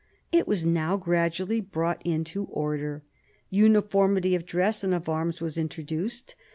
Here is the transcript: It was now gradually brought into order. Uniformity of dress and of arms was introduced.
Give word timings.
It 0.31 0.47
was 0.47 0.65
now 0.65 0.97
gradually 0.97 1.61
brought 1.61 2.01
into 2.03 2.45
order. 2.45 3.03
Uniformity 3.51 4.33
of 4.33 4.47
dress 4.47 4.83
and 4.83 4.95
of 4.95 5.07
arms 5.07 5.41
was 5.41 5.59
introduced. 5.59 6.33